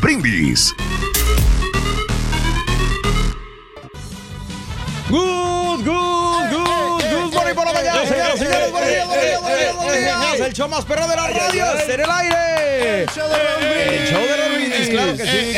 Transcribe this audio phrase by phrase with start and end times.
[0.00, 0.74] Brindis.
[5.08, 8.70] Good, good, good, good morning por la mañana, señoras y señores.
[8.70, 10.40] Buenos días, buenos días, buenos días, buenos días.
[10.48, 13.02] El show más perro de la radio en el aire.
[13.02, 15.52] El show de Raúl El show de Raúl Brindis, claro que sí.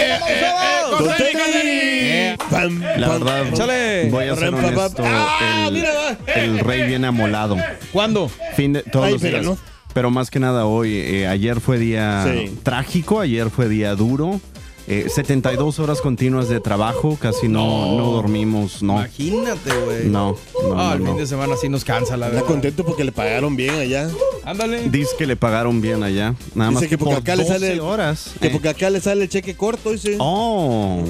[3.00, 4.10] La verdad, Échale.
[4.10, 5.02] voy a ser honesto.
[5.04, 6.18] Ah, el, mira.
[6.34, 7.56] el rey viene amolado.
[7.92, 8.30] ¿Cuándo?
[8.54, 9.58] Fin de todos Ay, los pero días.
[9.94, 10.94] Pero más que nada hoy.
[10.94, 12.56] eh, ayer fue día Sí.
[12.62, 14.40] trágico, ayer fue día duro.
[14.88, 18.04] Eh, 72 horas continuas de trabajo, casi no, no.
[18.10, 18.94] dormimos, no.
[18.94, 20.06] Imagínate, güey.
[20.08, 21.16] No, no, Ah, no, el fin no.
[21.18, 22.48] de semana sí nos cansa, la Está verdad.
[22.50, 24.10] contento porque le pagaron bien allá.
[24.44, 24.88] Ándale.
[24.90, 26.34] Dice que le pagaron bien allá.
[26.56, 28.32] Nada más Dice que porque por acá le 12 sale horas.
[28.40, 30.16] Que Eh, porque acá le sale el cheque corto, dice.
[30.18, 31.00] Oh,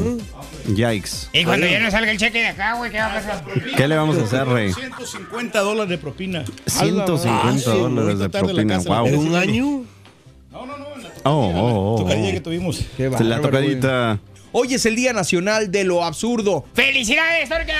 [0.68, 1.28] yikes.
[1.32, 3.44] Y cuando ya no salga el cheque de acá, güey, ¿qué va a pasar?
[3.74, 4.72] ¿Qué le vamos a hacer, rey?
[4.74, 6.44] 150 dólares de propina.
[6.66, 8.76] 150 Ah, sí, dólares de ahorita tarde la propina.
[8.76, 9.06] casa, la Wow.
[9.08, 9.84] ¿En un año?
[11.24, 12.32] Oh, oh, oh, Tocadilla oh.
[12.32, 12.80] que tuvimos.
[12.96, 14.18] Qué la tocadita.
[14.54, 16.66] Hoy es el Día Nacional de lo Absurdo.
[16.74, 17.72] ¡Felicidades, Torque!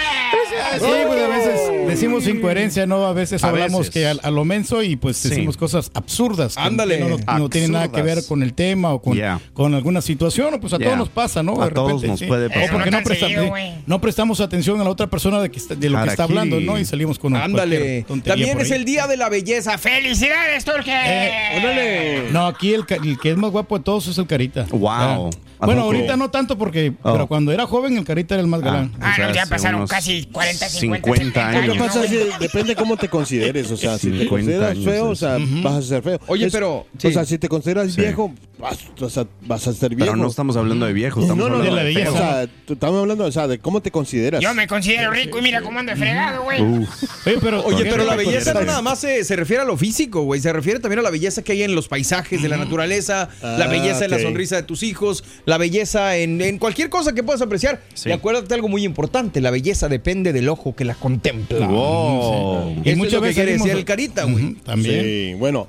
[0.78, 3.04] Sí, pues a veces decimos incoherencia, ¿no?
[3.04, 3.92] A veces A hablamos veces.
[3.92, 5.28] que a, a lo menso y pues Sí.
[5.28, 6.56] decimos cosas absurdas.
[6.56, 6.96] Ándale.
[6.98, 9.40] que no, no- no tienen nada que ver con el tema o con, Yeah.
[9.52, 10.54] con alguna situación.
[10.54, 10.86] o Pues a Yeah.
[10.86, 11.60] todos nos pasa, ¿no?
[11.60, 12.26] A De todos repente, nos sí.
[12.26, 12.70] puede O pasar.
[12.70, 13.72] porque No no, tan presta- seguido, sí, güey.
[13.86, 16.58] no prestamos atención a la otra persona de, que está- de lo que está hablando,
[16.60, 16.78] ¿no?
[16.78, 18.06] Y salimos con Ándale.
[18.24, 19.76] También es el Día de la Belleza.
[19.76, 20.90] ¡Felicidades, Torque!
[20.90, 22.28] Eh.
[22.32, 24.66] No, aquí el, que es más guapo de todos es el Carita.
[24.70, 25.30] Wow.
[25.58, 27.12] ¿A Bueno, ahorita no tanto porque, Oh.
[27.12, 28.92] pero cuando era joven el Carita era el más galán.
[29.00, 31.76] Ah, O sea, no, ya pasaron unos casi 40, 50, 50 70 Lo que años.
[31.76, 32.28] ¿no, pasa es güey?
[32.30, 33.70] que depende cómo te consideres.
[33.72, 36.20] O sea, si te 50 consideras años feo, o sea, vas a ser feo.
[36.28, 37.08] Oye, Es- pero, sí.
[37.08, 38.00] O sea, si te consideras Sí.
[38.00, 40.12] viejo, vas, o sea, vas a ser viejo.
[40.12, 42.12] Pero no estamos hablando de viejos, estamos no, no, hablando de la de belleza.
[42.12, 44.40] O sea, estamos hablando o sea, de cómo te consideras.
[44.40, 46.60] Yo me considero rico y mira cómo ando fregado, güey.
[46.62, 50.22] Oye, pero, Oye, pero la belleza no nada más se, se refiere a lo físico,
[50.22, 50.40] güey.
[50.40, 53.64] Se refiere también a la belleza que hay en los paisajes de la naturaleza, la
[53.64, 54.22] Ah, belleza en la ok.
[54.22, 57.80] sonrisa de tus hijos, la belleza en, en cualquier cosa que puedas apreciar.
[57.94, 58.08] Sí.
[58.08, 61.66] Y acuérdate algo muy importante, la belleza depende del ojo que la contempla.
[61.66, 62.82] Wow.
[62.84, 64.54] Y Y muchas veces quiere decir el carita, güey.
[64.64, 65.02] También.
[65.02, 65.68] Sí, bueno.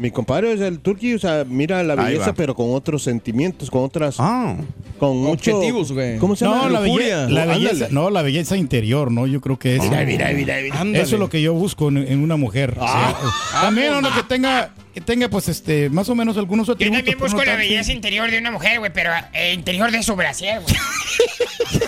[0.00, 3.84] Mi compadre es el turqui, o sea, mira la belleza, pero con otros sentimientos, con
[3.84, 4.16] otras.
[4.18, 4.56] Ah.
[4.98, 5.54] Con mucho.
[5.56, 6.16] Objetivos, güey.
[6.16, 6.62] ¿Cómo se llama?
[6.62, 7.26] No, la, lujuria.
[7.26, 9.26] belle- la belleza, no, la belleza interior, ¿no?
[9.26, 9.82] Yo creo que es.
[9.82, 11.00] Ándale.
[11.02, 12.76] Eso es lo que yo busco en, en una mujer.
[12.78, 13.14] O sea,
[13.60, 16.98] también uno que tenga, que tenga, pues, este, más o menos algunos Yo atributos.
[17.00, 20.02] también pero no busco la belleza interior de una mujer, güey, pero eh, interior de
[20.02, 20.74] su brasier, güey.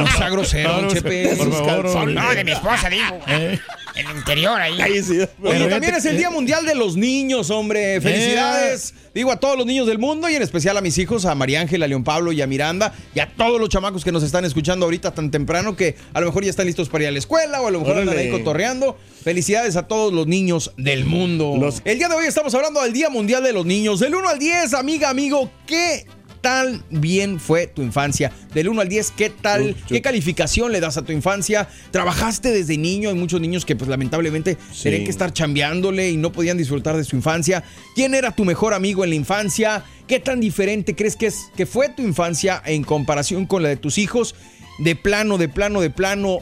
[0.00, 1.36] No sea grosero, Claro, Chepe.
[1.36, 3.18] por favor, No, de mi esposa, digo.
[3.26, 3.58] Eh,
[3.98, 4.80] el interior ahí.
[4.80, 5.18] Ahí sí.
[5.18, 8.00] Oye, Pero también es el que- Día Mundial de los Niños, hombre.
[8.00, 8.94] Felicidades.
[9.14, 11.60] Digo a todos los niños del mundo y en especial a mis hijos, a María
[11.60, 14.44] Ángela, a León Pablo y a Miranda y a todos los chamacos que nos están
[14.44, 17.18] escuchando ahorita tan temprano que a lo mejor ya están listos para ir a la
[17.18, 18.28] escuela o a lo mejor andan Órale.
[18.28, 18.96] ahí cotorreando.
[19.24, 21.56] Felicidades a todos los niños del mundo.
[21.58, 23.98] Los- El día de hoy estamos hablando del Día Mundial de los Niños.
[23.98, 26.06] Del 1 al 10, amiga, amigo, ¿qué
[26.40, 28.32] tal bien fue tu infancia?
[28.54, 29.76] Del 1 al 10, ¿qué tal?
[29.86, 31.68] ¿Qué calificación le das a tu infancia?
[31.90, 33.08] ¿Trabajaste desde niño?
[33.08, 34.84] Hay muchos niños que pues lamentablemente Sí.
[34.84, 37.62] tenían que estar chambeándole y no podían disfrutar de su infancia.
[37.94, 39.84] ¿Quién era tu mejor amigo en la infancia?
[40.06, 43.76] ¿Qué tan diferente crees que es que fue tu infancia en comparación con la de
[43.76, 44.34] tus hijos?
[44.78, 46.38] De plano, de plano, de plano.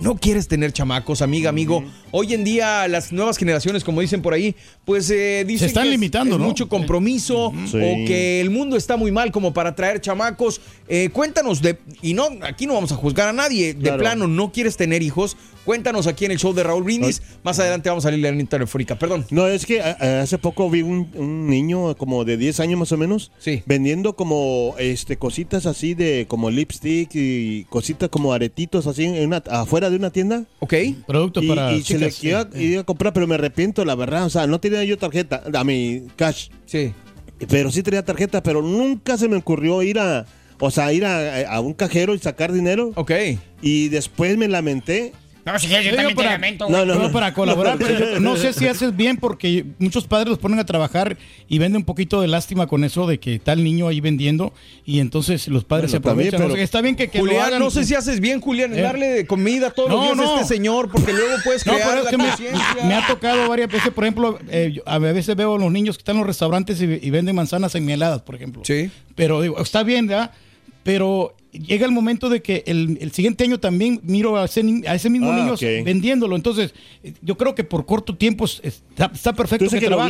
[0.00, 1.84] No quieres tener chamacos, amiga, amigo.
[2.12, 4.54] Hoy en día las nuevas generaciones, como dicen por ahí,
[4.84, 6.46] pues eh, dicen están que es- limitando, es ¿no?
[6.46, 7.76] mucho compromiso Sí.
[7.76, 10.60] o que el mundo está muy mal como para traer chamacos.
[10.88, 13.74] Eh, cuéntanos de y no aquí no vamos a juzgar a nadie.
[13.74, 15.36] De plano no quieres tener hijos.
[15.64, 17.20] Cuéntanos aquí en el show de Raúl Brindis.
[17.44, 18.98] Más adelante vamos a salir la línea telefónica.
[18.98, 19.26] Perdón.
[19.30, 22.78] No, es que a- a- hace poco vi un, un niño como de 10 años
[22.80, 23.62] más o menos Sí.
[23.66, 29.42] vendiendo como este cositas así de como lipstick y cositas como aretitos así en una,
[29.50, 30.44] afuera de una tienda.
[30.60, 30.74] ¿Ok?
[31.06, 32.48] Productos Y, para y se chicas.
[32.52, 34.24] iba, iba a comprar, pero me arrepiento, la verdad.
[34.24, 36.48] O sea, no tenía yo tarjeta, a mi cash.
[36.66, 36.92] Sí.
[37.48, 40.26] Pero sí tenía tarjeta, pero nunca se me ocurrió ir a,
[40.58, 42.92] o sea, ir a, a un cajero y sacar dinero.
[42.96, 43.12] Ok.
[43.62, 45.12] Y después me lamenté.
[45.44, 47.12] No, si yo Yo también te lamento, No, no, No, no.
[47.12, 50.66] para colaborar, pero yo no sé si haces bien porque muchos padres los ponen a
[50.66, 51.16] trabajar
[51.48, 54.52] y venden un poquito de lástima con eso de que el niño ahí vendiendo
[54.84, 56.30] y entonces los padres Bueno, se aprovechan.
[56.32, 57.58] también, O sea, pero- está bien que, que lo Julián, hagan.
[57.60, 58.82] no sé si haces bien, Julián, en Eh.
[58.82, 60.36] darle de comida todos los días no.
[60.36, 62.84] a este señor, porque luego puedes No, crear pero es la que me, conciencia.
[62.84, 65.96] me ha tocado varias veces, por ejemplo, eh, yo a veces veo a los niños
[65.96, 68.62] que están en los restaurantes y, y venden manzanas enmieladas, por ejemplo.
[68.64, 68.90] Sí.
[69.16, 70.30] Pero digo, está bien, ¿verdad?
[70.82, 74.94] Pero llega el momento de que el, el siguiente año también miro a ese, a
[74.94, 76.36] ese mismo Ah, niño vendiéndolo.
[76.36, 76.74] Entonces,
[77.22, 80.08] yo creo que por corto tiempo es- está, está perfecto Entonces que, que lo a.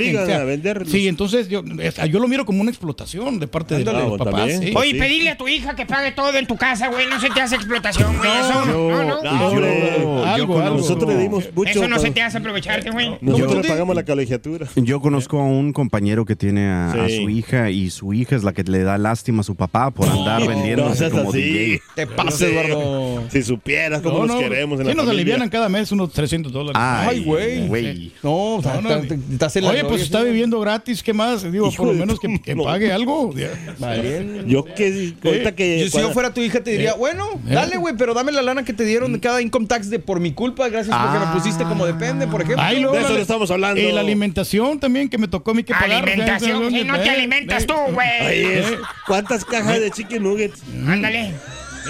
[0.86, 4.50] Sí, entonces yo, yo lo miro como una explotación de parte de Ándale, los papás.
[4.60, 4.72] sí.
[4.74, 4.98] Oye, Sí.
[4.98, 7.54] pedirle a tu hija que pague todo en tu casa, güey, no se te hace
[7.56, 8.30] explotación, güey.
[8.30, 9.94] Eso no, no, No, hombre,
[10.26, 10.76] Algo, algo.
[10.78, 11.70] nosotros le dimos mucho.
[11.70, 13.10] Eso no se te hace aprovecharte, güey.
[13.20, 14.66] Nosotros Yo- le pagamos la colegiatura.
[14.76, 18.52] Yo conozco a un compañero que tiene a, su hija y su hija es la
[18.52, 21.82] que le da lástima a su papá por andar vendiendo como DJ.
[21.94, 23.24] Te pasa, Eduardo.
[23.30, 25.12] Si supieras cómo No, nos no, queremos en sí la nos familia.
[25.22, 26.80] alivianan cada mes unos 300 dólares.
[26.82, 28.12] Ay, güey.
[28.22, 30.26] No, No, ta- no, Oye, pues está sí.
[30.26, 31.50] viviendo gratis, ¿qué más?
[31.50, 32.64] Digo, Hijo por lo menos que, que no.
[32.64, 33.32] pague algo.
[33.78, 34.46] Valiendo.
[34.46, 37.94] Yo que ahorita que Yo, si yo fuera tu hija te diría, bueno, dale, güey,
[37.96, 40.68] pero dame la lana que te dieron de cada income tax de por mi culpa,
[40.68, 42.62] gracias porque me pusiste como depende, por ejemplo.
[42.64, 43.80] Ay, luego De eso le estamos hablando.
[43.80, 46.08] Y la alimentación también que me tocó a mí que pagar.
[46.08, 48.08] Alimentación, si no te Eh, alimentas eh, tú, güey.
[48.20, 48.66] Ahí es.
[49.06, 50.60] ¿Cuántas cajas de chicken nuggets?
[50.86, 51.19] Ándale.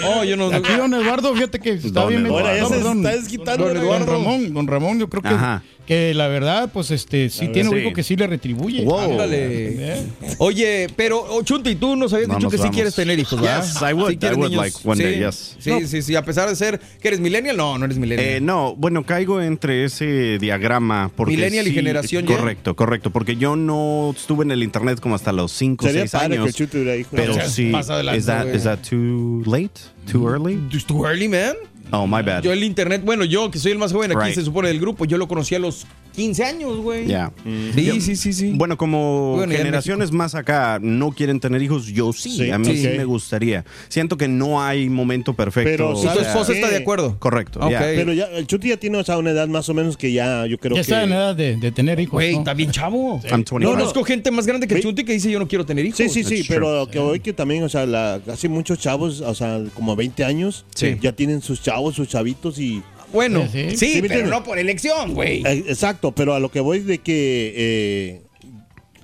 [0.03, 0.47] Oh, yo no.
[0.47, 2.25] Aquí don Eduardo, fíjate que está Don bien.
[2.25, 2.47] Eduardo.
[2.47, 3.65] Ahora ya se está desquitando.
[3.65, 3.83] Don ¿verdad?
[3.83, 4.05] Eduardo.
[4.05, 5.63] Don Ramón, don Ramón, yo creo que, Ajá.
[5.91, 7.81] Que la verdad, pues este, sí tiene un sí.
[7.81, 8.85] hijo que sí le retribuye.
[8.85, 9.11] Wow.
[9.11, 9.95] Ándale.
[9.97, 10.03] Eh.
[10.37, 12.75] Oye, pero, oh, Chunti, tú nos habías dicho Vamos, que sí vamos.
[12.75, 13.61] quieres tener hijos, ¿verdad?
[13.61, 14.11] Yes, I would.
[14.11, 14.63] Sí I would niños.
[14.63, 15.57] like one sí, day, yes.
[15.59, 16.15] Sí, sí, sí.
[16.15, 18.25] A pesar de ser que eres millennial, no, no eres millennial.
[18.25, 21.11] Eh, no, bueno, caigo entre ese diagrama.
[21.13, 22.25] Porque Millennial y sí- generación.
[22.25, 23.09] Correcto, correcto.
[23.09, 26.27] Porque yo no estuve en el internet como hasta los 5 o Sería 6 padre
[26.29, 26.61] que el años.
[27.01, 27.07] Hijos.
[27.11, 27.65] Pero O sea, sí.
[27.65, 29.81] más adelante, is, that, is that too late?
[30.09, 30.57] Too early?
[30.71, 31.55] It's too early, man.
[31.91, 32.41] Oh, my bad.
[32.43, 34.35] Yo el internet, bueno, yo que soy el más joven aquí, Right.
[34.35, 35.85] se supone del grupo, yo lo conocí a los
[36.15, 37.05] 15 años, güey.
[37.05, 37.31] Yeah.
[37.73, 38.51] Sí, Yo- sí, sí, sí.
[38.55, 42.49] Bueno, como Bueno, ya en generaciones más acá no quieren tener hijos, yo sí, Sí,
[42.51, 43.63] a mí sí, me gustaría.
[43.89, 45.69] Siento que no hay momento perfecto.
[45.71, 47.17] Pero, ¿Y tu ¿sabes sea, esposa está de acuerdo?
[47.19, 47.59] Correcto.
[47.61, 47.69] Ok.
[47.69, 47.79] yeah.
[47.79, 50.45] Pero ya, el Chuti ya tiene o sea, una edad más o menos que ya,
[50.47, 50.91] yo creo Ya que...
[50.91, 52.13] está en edad de, de tener hijos.
[52.13, 52.39] Güey, ¿no?
[52.39, 53.21] está bien chavo.
[53.23, 53.59] I'm 25.
[53.59, 55.97] No, conozco gente más grande que Ve- Chunti que dice yo no quiero tener hijos.
[55.97, 59.21] Sí, sí, sí, That's pero que hoy que también, o sea, la, casi muchos chavos,
[59.21, 60.97] o sea, como 20 años, Sí.
[61.01, 62.83] ya tienen sus chavos, sus chavitos y...
[63.11, 63.93] Bueno, Sí, sí, sí.
[63.95, 65.39] Sí, me pero no por elección, güey.
[65.45, 68.21] Eh, Exacto, pero a lo que voy de que eh,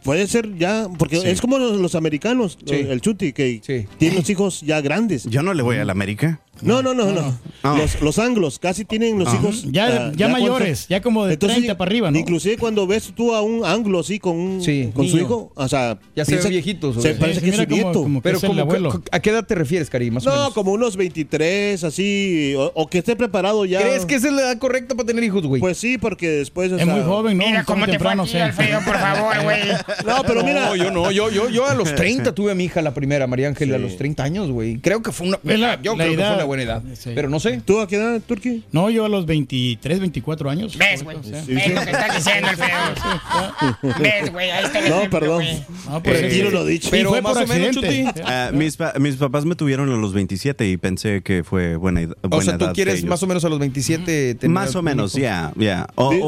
[0.04, 1.28] puede ser ya, porque Sí.
[1.28, 2.76] es como los, los americanos, Sí.
[2.76, 3.86] el Chuti, que Sí.
[3.98, 5.26] tienen los hijos ya grandes.
[5.26, 6.40] Yo no le voy a la América.
[6.62, 7.38] No, no, no, no.
[7.78, 9.66] Los, los anglos casi tienen los hijos.
[9.72, 12.18] Ya- ah, ya cuando- mayores, ya como de 30 para arriba, ¿no?
[12.18, 15.68] Inclusive cuando ves tú a un anglo así con, un- Sí, con su hijo, o
[15.68, 18.04] sea, Ya se ven viejitos, Se parece Sí, que es su como- nieto.
[18.04, 19.02] como que Pero es como, abuelo.
[19.12, 20.10] ¿a qué edad te refieres, Cari?
[20.12, 20.54] Más o No, menos.
[20.54, 23.82] como unos 23, así, o, o que esté preparado ya.
[23.82, 25.60] ¿Crees que esa es la edad correcta para tener hijos, güey?
[25.60, 26.72] Pues sí, porque después.
[26.72, 27.46] o Es sea- muy joven, ¿no?
[27.46, 28.38] Mira cómo te fue aquí.
[28.38, 29.60] Alfredo, por favor, güey.
[30.06, 30.66] No, pero mira.
[30.68, 33.28] No, yo no, yo, yo, yo a los 30 tuve a mi hija la primera,
[33.28, 34.78] María Ángela, a los 30 años, güey.
[34.78, 35.38] Creo que fue una.
[35.38, 36.84] Yo creo que fue idea, una buena edad.
[37.04, 37.62] Pero no sé.
[37.64, 38.64] ¿Tú a qué edad, Turki?
[38.72, 40.78] No, yo a los 23, 24 años.
[40.78, 41.18] ¿Ves, güey?
[41.18, 43.98] O sea, ¿Ves lo que estás diciendo, Alfredo?
[44.00, 44.50] ¿Ves, güey?
[44.52, 45.44] Ahí está el No, ejemplo, perdón.
[45.44, 45.64] güey.
[45.90, 46.90] No, pues, Retiro lo dicho.
[46.92, 47.78] Pero fue más por o menos.
[48.26, 52.02] Ah, mis, pa- mis papás me tuvieron a los 27 y pensé que fue buena,
[52.02, 54.76] ed- buena O sea, tú edad quieres más o menos a los 27 tener Más
[54.76, 55.88] o menos, ya, ya.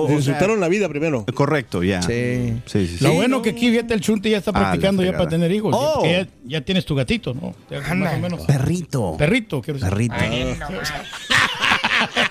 [0.10, 1.26] Disfrutaron la vida primero.
[1.34, 2.02] Correcto, ya.
[2.02, 2.54] Sí.
[2.66, 3.04] Sí, sí, sí.
[3.04, 5.74] Lo bueno que aquí, fíjate, el Chunti ya está Ah, practicando ya para tener hijos.
[5.78, 6.04] Oh.
[6.46, 7.54] Ya, tienes tu gatito, ¿no?
[7.96, 8.42] Más o menos.
[8.42, 9.16] Perrito.
[9.18, 9.90] Perrito, quiero decir.
[9.92, 10.09] Perrito.
[10.10, 10.68] Ay, no.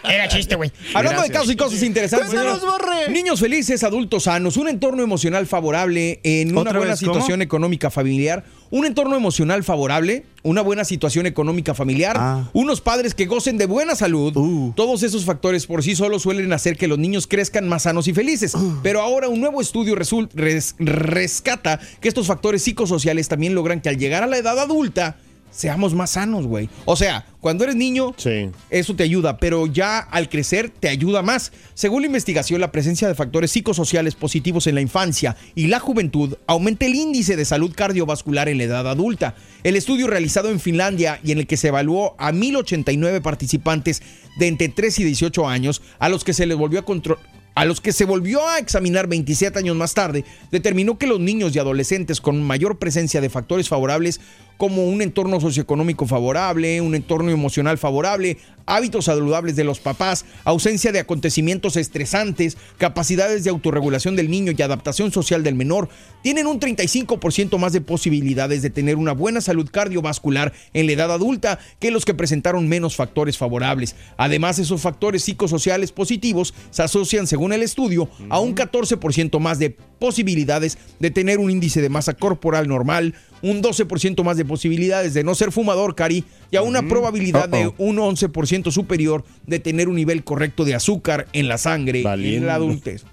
[0.09, 0.73] Era chiste, güey.
[0.95, 2.31] Hablando de casos y cosas interesantes.
[2.31, 2.73] Cuéntanos, señor.
[2.81, 3.11] Borre.
[3.11, 7.13] Niños felices, adultos sanos, un entorno emocional favorable, en una ¿Otra buena vez, cómo?
[7.15, 12.49] situación económica familiar, un entorno emocional favorable, una buena situación económica familiar, Ah.
[12.55, 14.35] unos padres que gocen de buena salud.
[14.37, 14.73] Uh.
[14.75, 18.15] Todos esos factores por sí solos suelen hacer que los niños crezcan más sanos y
[18.15, 18.55] felices.
[18.55, 18.79] Uh.
[18.83, 23.99] Pero ahora un nuevo estudio res- rescata que estos factores psicosociales también logran que al
[23.99, 25.17] llegar a la edad adulta
[25.51, 26.69] seamos más sanos, güey.
[26.85, 28.51] O sea, cuando eres niño, Sí.
[28.71, 31.53] eso te ayuda, pero ya al crecer te ayuda más.
[31.75, 36.37] Según la investigación, la presencia de factores psicosociales positivos en la infancia y la juventud
[36.47, 39.35] aumenta el índice de salud cardiovascular en la edad adulta.
[39.65, 44.03] El estudio realizado en Finlandia y en el que se evaluó a 1089 participantes
[44.39, 47.25] de entre 3 y 18 años, a los que se les volvió a controlar
[47.55, 51.57] a los que se volvió a examinar 27 años más tarde, determinó que los niños
[51.57, 54.21] y adolescentes con mayor presencia de factores favorables
[54.59, 58.37] como un entorno socioeconómico favorable, un entorno emocional favorable,
[58.69, 64.63] hábitos saludables de los papás, ausencia de acontecimientos estresantes, capacidades de autorregulación del niño y
[64.63, 65.89] adaptación social del menor,
[66.23, 71.13] tienen un 35% más de posibilidades de tener una buena salud cardiovascular en la edad
[71.13, 73.97] adulta que los que presentaron menos factores favorables.
[74.17, 79.77] Además, esos factores psicosociales positivos se asocian, según el estudio, a un 14% más de
[79.99, 85.25] posibilidades de tener un índice de masa corporal normal, un 12% más de posibilidades de
[85.25, 89.97] no ser fumador, Cari, y a una probabilidad de un 11% superior de tener un
[89.97, 92.47] nivel correcto de azúcar en la sangre en Valiendo.
[92.47, 93.05] la adultez.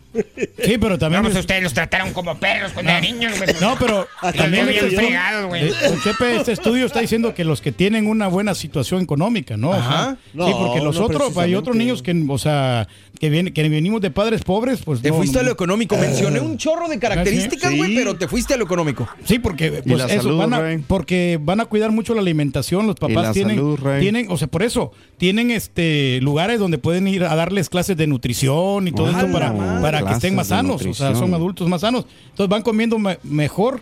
[0.64, 1.22] Sí, pero también.
[1.24, 3.50] Vamos, es- ustedes los trataron como perros cuando eran niños, güey.
[3.62, 5.70] No, pero también bien este- fregados, güey.
[5.70, 9.58] eh, don Chepe, este estudio está diciendo que los que tienen una buena situación económica,
[9.58, 9.70] ¿no?
[9.70, 10.18] O sea, Ajá.
[10.24, 12.88] sí, No, porque los no otros, hay otros niños que, o sea,
[13.20, 15.96] que, vienen, que venimos de padres pobres, pues Te no, fuiste no- a lo económico.
[15.98, 17.78] Mencioné un chorro de características, Sí.
[17.78, 19.08] güey, pero te fuiste a lo económico.
[19.26, 22.22] Sí, porque Y pues, la eso, salud, van a, porque van a cuidar mucho la
[22.22, 26.60] alimentación, los Y papás la tienen, salud, tienen, o sea, por eso, tienen este lugares
[26.60, 30.02] donde pueden ir a darles clases de nutrición y todo Ah, eso para, la para
[30.12, 32.06] que estén más sanos, o sea, son adultos más sanos.
[32.30, 33.82] Entonces van comiendo me- mejor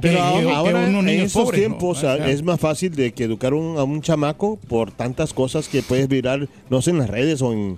[0.00, 0.18] Pero que
[0.50, 1.50] ahora, unos en ¿no?
[1.50, 5.34] tiempos, O sea, es más fácil de que educar un- a un chamaco por tantas
[5.34, 7.76] cosas que puedes mirar, no sé, en las redes o, en,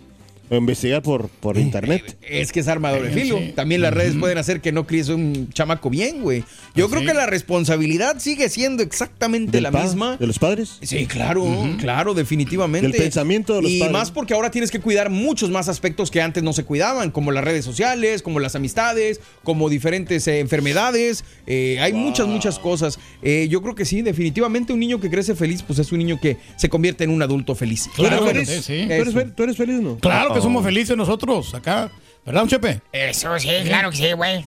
[0.50, 2.16] o investigar por, por internet.
[2.22, 3.38] Es que es arma de doble Sí, filo.
[3.38, 3.52] sí.
[3.56, 6.44] También las redes pueden hacer que no críes un chamaco bien, güey.
[6.74, 7.06] Yo creo sí.
[7.06, 10.16] que la responsabilidad sigue siendo exactamente la misma.
[10.16, 10.78] ¿De los padres?
[10.82, 11.46] Sí, claro,
[11.78, 12.88] claro, definitivamente.
[12.88, 13.92] Del pensamiento de los y padres.
[13.92, 17.30] más porque ahora tienes que cuidar muchos más aspectos que antes no se cuidaban, como
[17.32, 21.24] las redes sociales, como las amistades, como diferentes eh, enfermedades.
[21.46, 22.98] Eh, hay muchas, muchas cosas.
[23.22, 26.18] Eh, yo creo que sí, definitivamente un niño que crece feliz, pues es un niño
[26.20, 27.88] que se convierte en un adulto feliz.
[27.94, 28.84] Claro, sí, sí.
[28.86, 29.18] ¿Tú eres, eso.
[29.18, 29.96] fel- tú eres feliz, no?
[29.98, 31.90] Claro que somos felices nosotros acá,
[32.24, 32.80] ¿verdad, don Chepe?
[32.92, 34.44] Eso sí, claro que sí, güey.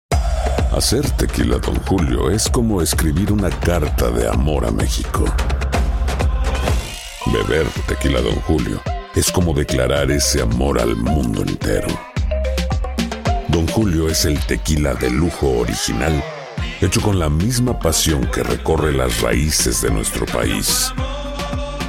[0.73, 5.25] Hacer tequila, Don Julio, es como escribir una carta de amor a México.
[7.33, 8.83] Beber tequila, Don Julio,
[9.15, 11.89] es como declarar ese amor al mundo entero.
[13.49, 16.23] Don Julio es el tequila de lujo original,
[16.83, 20.93] hecho con la misma pasión que recorre las raíces de nuestro país.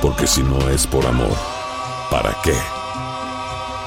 [0.01, 1.35] Porque si no es por amor,
[2.09, 2.53] ¿para qué?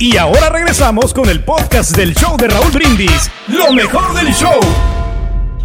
[0.00, 3.28] Y ahora regresamos con el podcast del show de Raúl Brindis.
[3.48, 4.60] Lo mejor del show.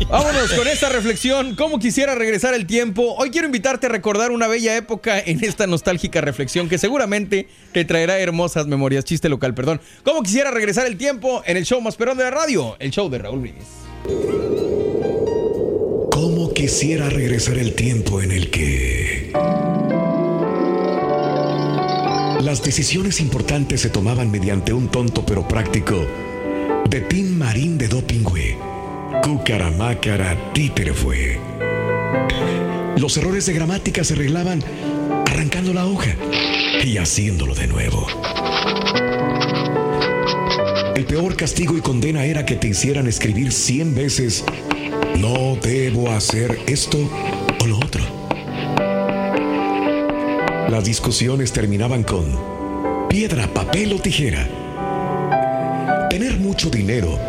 [0.09, 1.55] Vámonos con esta reflexión.
[1.55, 3.13] ¿Cómo quisiera regresar el tiempo?
[3.19, 7.85] Hoy quiero invitarte a recordar una bella época en esta nostálgica reflexión que seguramente te
[7.85, 9.05] traerá hermosas memorias.
[9.05, 9.79] Chiste local, perdón.
[10.01, 12.75] ¿Cómo quisiera regresar el tiempo en el show más perón de la radio?
[12.79, 13.67] El show de Raúl Brindis.
[16.11, 19.31] ¿Cómo quisiera regresar el tiempo en el que
[22.43, 26.05] las decisiones importantes se tomaban mediante un tonto pero práctico
[26.89, 28.57] de Tim Marín de Doping, güey?
[29.23, 31.39] Cucaramácara, títere fue.
[32.97, 34.61] Los errores de gramática se arreglaban
[35.25, 36.15] arrancando la hoja
[36.83, 38.07] y haciéndolo de nuevo.
[40.95, 44.43] El peor castigo y condena era que te hicieran escribir 100 veces,
[45.17, 47.09] no debo hacer esto
[47.61, 48.02] o lo otro.
[50.73, 52.25] Las discusiones terminaban con
[53.07, 54.49] piedra, papel o tijera.
[56.09, 57.19] Tener mucho dinero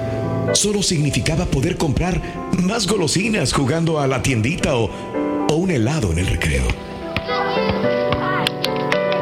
[0.55, 2.23] solo significaba poder comprar
[2.63, 4.89] más golosinas jugando a la tiendita o,
[5.51, 6.65] o un helado en el recreo.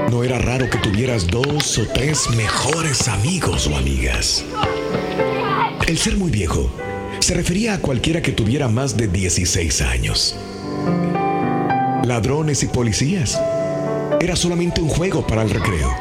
[0.08, 4.44] No era raro que tuvieras dos o tres mejores amigos o amigas.
[5.88, 6.70] El ser muy viejo
[7.18, 10.36] se refería a cualquiera que tuviera más de 16 años.
[12.04, 13.40] Ladrones y policías.
[14.22, 15.92] Era solamente un juego para el recreo.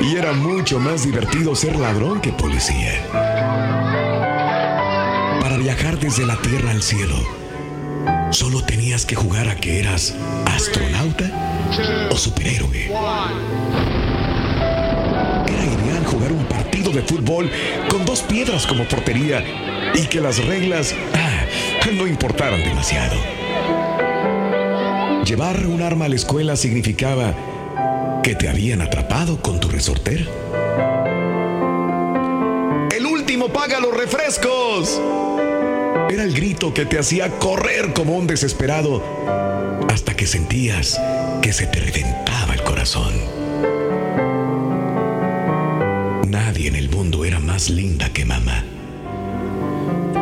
[0.00, 3.06] Y era mucho más divertido ser ladrón que policía.
[5.42, 7.14] Para viajar desde la tierra al cielo,
[8.30, 10.14] solo tenías que jugar a que eras
[10.46, 12.86] astronauta o superhéroe.
[15.46, 17.50] Era ideal jugar un partido de fútbol
[17.90, 19.44] con dos piedras como portería
[19.94, 21.44] y que las reglas ah,
[21.92, 23.43] no importaran demasiado.
[25.24, 27.34] Llevar un arma a la escuela significaba
[28.22, 30.26] que te habían atrapado con tu resortera.
[32.94, 35.00] El último paga los refrescos.
[36.10, 39.02] Era el grito que te hacía correr como un desesperado
[39.88, 41.00] hasta que sentías
[41.40, 43.14] que se te reventaba el corazón.
[46.28, 48.62] Nadie en el mundo era más linda que mamá.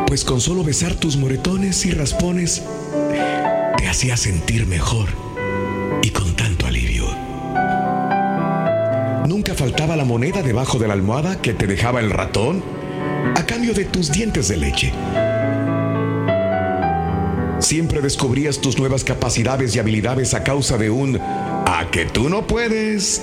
[0.07, 2.63] Pues con solo besar tus moretones y raspones
[3.83, 5.09] te hacía sentir mejor
[6.01, 7.03] y con tanto alivio.
[9.27, 12.63] Nunca faltaba la moneda debajo de la almohada que te dejaba el ratón
[13.35, 14.93] a cambio de tus dientes de leche.
[17.59, 22.47] Siempre descubrías tus nuevas capacidades y habilidades a causa de un a que tú no
[22.47, 23.21] puedes.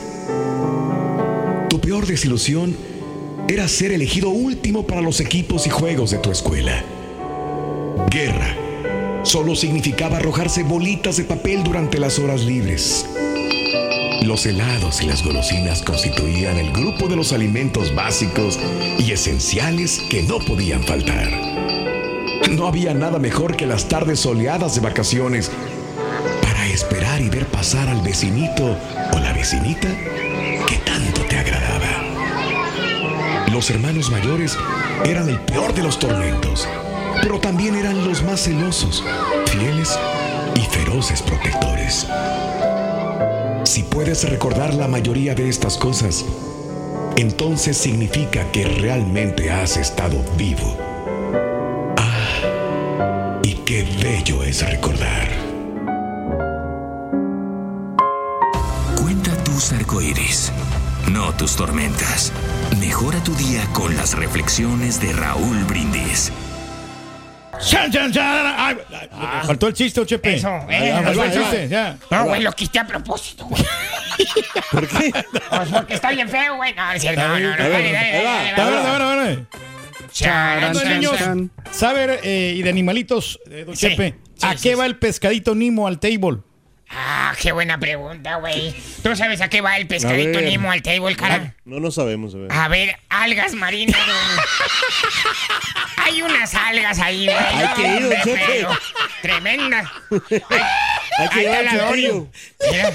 [1.70, 2.76] Tu peor desilusión
[3.48, 6.84] era ser elegido último para los equipos y juegos de tu escuela.
[8.10, 8.69] Guerra
[9.22, 13.06] solo significaba arrojarse bolitas de papel durante las horas libres.
[14.22, 18.58] Los helados y las golosinas constituían el grupo de los alimentos básicos
[18.98, 21.30] y esenciales que no podían faltar.
[22.50, 25.50] No había nada mejor que las tardes soleadas de vacaciones
[26.42, 28.76] para esperar y ver pasar al vecinito
[29.12, 29.88] o la vecinita
[30.66, 32.10] que tanto te agradaba.
[33.52, 34.58] Los hermanos mayores
[35.04, 36.68] eran el peor de los tormentos,
[37.22, 39.04] pero también eran los más celosos,
[39.46, 39.98] fieles
[40.56, 42.06] y feroces protectores.
[43.64, 46.24] Si puedes recordar la mayoría de estas cosas,
[47.16, 50.76] entonces significa que realmente has estado vivo.
[51.96, 55.28] Ah, y qué bello es recordar.
[59.00, 60.50] Cuenta tus arcoíris,
[61.10, 62.32] no tus tormentas.
[62.80, 66.32] Mejora tu día con las reflexiones de Raúl Brindis.
[69.12, 69.42] Ah.
[69.46, 70.34] Faltó el chiste, Ochepe.
[70.34, 71.40] Eso, Ah, eh, faltó el eso.
[71.40, 71.96] chiste, ya.
[72.10, 73.62] No, güey, lo quité a propósito, güey.
[74.72, 75.12] ¿Por qué?
[75.50, 76.74] Pues porque está bien feo, güey.
[76.74, 78.22] No, es cierto, no, no, no, dale, dale,
[78.56, 79.46] dale.
[80.12, 81.50] Chan, Entonces, chan, niños, chan.
[81.70, 84.96] saber eh, y de animalitos, eh, don Sí, Chepe, sí, ¿a sí, qué va el
[84.96, 86.38] pescadito Nimo al table?
[86.92, 88.74] Ah, qué buena pregunta, güey.
[89.02, 90.40] ¿Tú sabes a qué va el pescadito.
[90.40, 91.54] Nemo al table, cara?
[91.64, 92.52] No, no sabemos, a ver.
[92.52, 93.96] A ver, algas marinas.
[95.96, 97.36] Hay unas algas ahí, güey.
[97.38, 98.44] Hay que ir, don Hombre, Chepe.
[98.46, 98.78] pero
[99.22, 99.88] Tremendas.
[101.18, 101.94] Hay que llevar.
[102.70, 102.92] Mira,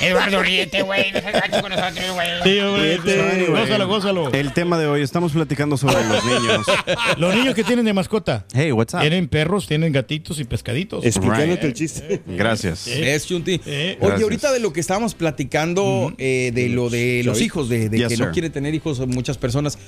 [0.00, 1.12] Eduardo, ríete, güey.
[1.12, 2.28] No seas gacho con nosotros, güey.
[2.44, 4.32] Sí, hombre, Anyway, gózalo, gózalo.
[4.32, 6.66] El tema de hoy, estamos platicando sobre los niños.
[7.18, 8.46] Los niños que tienen de mascota.
[8.54, 9.00] Hey, what's up?
[9.00, 11.04] Tienen perros, tienen gatitos y pescaditos.
[11.04, 11.64] Explicándote Right.
[11.64, 12.22] el chiste.
[12.26, 12.86] Gracias.
[12.86, 13.60] Es Chunti.
[13.66, 13.98] Eh.
[14.00, 17.98] Oye, ahorita de lo que estábamos platicando, eh, de lo de los hijos, de, de
[17.98, 18.26] Yes, que sir.
[18.26, 19.78] no quieren tener hijos muchas personas.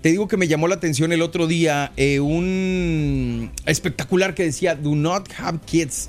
[0.00, 4.74] Te digo que me llamó la atención el otro día eh, un espectacular que decía,
[4.74, 6.08] do not have kids.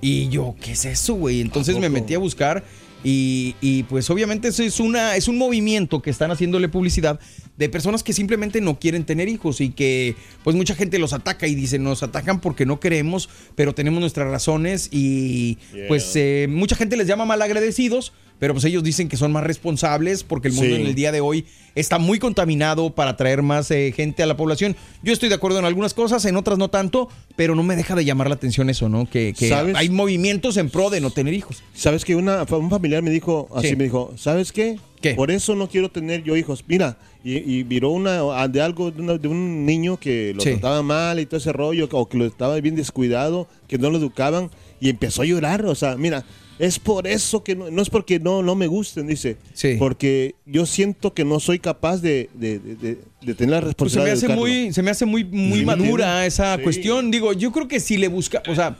[0.00, 1.40] Y yo, ¿qué es eso, güey?
[1.40, 2.64] Entonces me metí a buscar
[3.02, 7.18] y, y, pues obviamente eso es, una, es un movimiento que están haciéndole publicidad
[7.56, 11.46] de personas que simplemente no quieren tener hijos y que pues mucha gente los ataca
[11.46, 15.88] y dice, nos atacan porque no queremos, pero tenemos nuestras razones y Yeah.
[15.88, 20.24] pues eh, mucha gente les llama malagradecidos, pero pues ellos dicen que son más responsables
[20.24, 20.80] porque el mundo Sí.
[20.80, 21.44] en el día de hoy
[21.76, 24.74] está muy contaminado para traer más eh, gente a la población.
[25.04, 27.94] Yo estoy de acuerdo en algunas cosas, en otras no tanto, pero no me deja
[27.94, 29.08] de llamar la atención eso, ¿no?
[29.08, 31.62] Que, que hay movimientos en pro de no tener hijos.
[31.74, 33.76] ¿Sabes que una, un familiar me dijo, así Sí.
[33.76, 34.78] me dijo, ¿sabes qué?
[35.00, 35.14] ¿Qué?
[35.14, 36.64] Por eso no quiero tener yo hijos.
[36.66, 40.50] Mira, y, y viró una de algo de, una- de un niño que lo Sí.
[40.52, 43.98] trataba mal y todo ese rollo, o que lo estaba bien descuidado, que no lo
[43.98, 44.50] educaban,
[44.80, 45.64] y empezó a llorar.
[45.66, 46.24] O sea, mira,
[46.60, 49.36] es por eso que no, no es porque no, no me gusten, dice.
[49.54, 49.76] Sí.
[49.78, 53.92] Porque yo siento que no soy capaz de, de- de- de- de tener la Pues
[53.92, 57.10] se me responsabilidad hace muy, se me hace muy, muy madura ¿me esa cuestión.
[57.10, 58.76] Digo, yo creo que si le busca, o sea,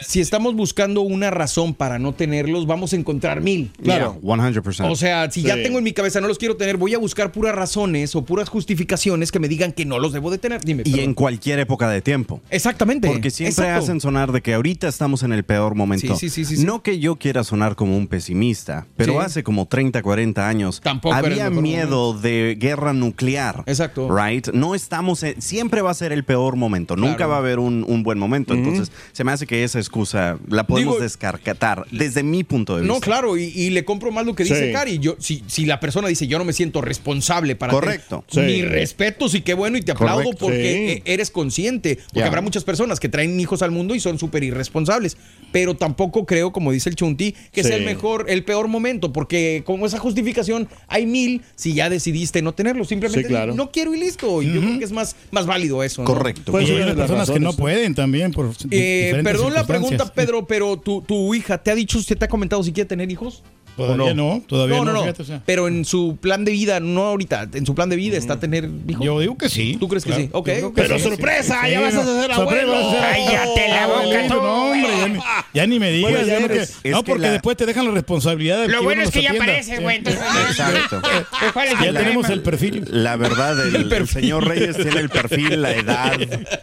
[0.00, 3.70] si estamos buscando una razón para no tenerlos, vamos a encontrar mil.
[3.82, 4.18] Claro.
[4.22, 4.90] 100%.
[4.90, 5.62] O sea, si ya Sí.
[5.62, 8.48] tengo en mi cabeza no los quiero tener, voy a buscar puras razones o puras
[8.48, 10.60] justificaciones que me digan que no los debo de tener.
[10.64, 10.82] Dime.
[10.84, 11.00] Y perdón.
[11.04, 12.40] en cualquier época de tiempo.
[12.50, 13.06] Exactamente.
[13.08, 13.84] Porque siempre Exacto.
[13.84, 16.16] hacen sonar de que ahorita estamos en el peor momento.
[16.16, 16.64] Sí, sí, sí, sí, sí.
[16.64, 19.18] No que yo quiera sonar como un pesimista, pero Sí.
[19.20, 23.62] hace como 30, 40 años Tampoco había miedo de guerra nuclear.
[23.66, 24.08] Exacto.
[24.14, 24.48] Right?
[24.52, 27.84] No estamos en- siempre va a ser el peor momento, nunca va a haber un,
[27.86, 28.54] un buen momento.
[28.54, 32.82] Entonces, se me hace que esa excusa la podemos Digo- descartar desde mi punto de
[32.82, 32.94] vista.
[32.94, 34.72] No, claro, y, y le compro más lo que dice Sí.
[34.72, 34.98] Cari.
[34.98, 38.24] Yo, si, si la persona dice yo no me siento responsable para Correcto.
[38.30, 38.56] tener- Sí.
[38.56, 40.46] mi respeto, sí que bueno, y te aplaudo Correcto.
[40.46, 40.92] porque Sí.
[40.92, 41.96] eh, eres consciente.
[42.06, 42.26] Porque Ya.
[42.26, 45.16] habrá muchas personas que traen hijos al mundo y son súper irresponsables.
[45.52, 49.12] Pero tampoco creo, como dice el Chunti, que sea el mejor, el peor momento.
[49.12, 52.84] Porque como esa justificación, hay mil si ya decidiste no tenerlo.
[52.84, 53.54] Simplemente Sí, claro.
[53.54, 54.42] no quiero y listo.
[54.42, 56.02] Y yo creo que es más, más válido eso.
[56.02, 56.12] ¿no?
[56.14, 59.64] Pues personas que no pueden también por Eh, perdón la.
[59.80, 62.88] Pregunta, Pedro, pero tu, tu hija, ¿te ha dicho, usted te ha comentado si quiere
[62.88, 63.42] tener hijos?
[63.76, 65.42] Todavía ¿O no, todavía no, no, no, fíjate, o sea.
[65.44, 68.68] Pero en su plan de vida, no ahorita, en su plan de vida está tener
[68.88, 69.04] hijos.
[69.04, 69.76] Yo digo que sí.
[69.80, 70.28] ¿Tú crees que sí?
[70.32, 70.46] Ok.
[70.46, 71.70] que Pero sí, sorpresa, sí.
[71.72, 72.72] ya Sí, vas a no, ser sorpresa, abuelo.
[72.72, 74.34] vas a ser Cállate la boca, tú.
[74.34, 75.18] No, hombre, ya ni,
[75.54, 76.12] ya ni me digas.
[76.12, 78.82] Bueno, ya ya no, que- no, porque la- después te dejan la responsabilidad de Lo
[78.82, 79.96] bueno es que ya apareces, güey.
[79.96, 81.00] Exacto.
[81.00, 82.84] Pues, ¿cuál es el Ya tenemos el perfil.
[82.90, 86.12] La verdad, el, señor Reyes tiene el perfil, la edad,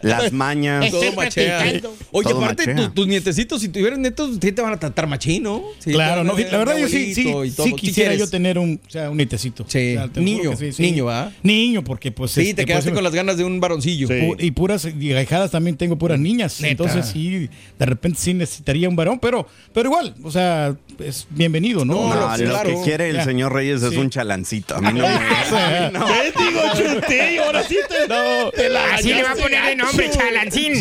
[0.01, 0.89] las mañas.
[0.91, 1.81] Todo machea.
[2.11, 5.63] Oye, aparte, tus nietecitos, si tuvieras netos, sí te van a tratar machino.
[5.83, 7.65] Claro, no, la verdad yo sí, sí, y todo.
[7.65, 9.65] sí ¿Qué quisiera yo tener un, o sea, un nietecito.
[9.67, 9.95] Sí.
[9.95, 10.81] O sea, te juro Niño, sí, sí.
[10.83, 11.31] niño, ¿va?
[11.43, 12.31] Niño, porque pues...
[12.31, 14.07] Sí, este, te quedaste pues, con las ganas de un varoncillo.
[14.07, 16.59] Pu- Y puras y ahijadas también tengo puras niñas.
[16.61, 16.71] Neta.
[16.71, 21.83] Entonces sí, de repente sí necesitaría un varón, pero, pero igual, o sea, es bienvenido,
[21.85, 21.93] ¿no?
[21.95, 22.69] No, No, lo- lo claro.
[22.69, 23.23] que quiere el Ya.
[23.25, 24.75] señor Reyes es un chalancito.
[24.75, 25.91] A mí no me.
[25.99, 26.05] no.
[26.05, 27.37] ¿Qué digo, Chunti?
[27.45, 28.49] Ahora sí te, No.
[28.51, 30.73] te la Así le va a poner de nombre, Chalancín.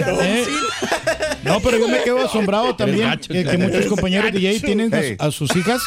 [1.45, 5.81] No, pero yo me quedo asombrado también que, muchos compañeros DJ tienen a, sus hijas